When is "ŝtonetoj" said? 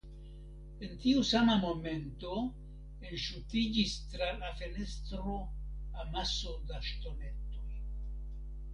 6.93-7.67